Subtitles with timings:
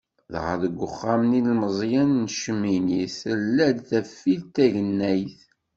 [0.33, 5.39] Dɣa deg Uxxam n yilmeẓyen n Cemmini, tella-d tafilt tagnennayt.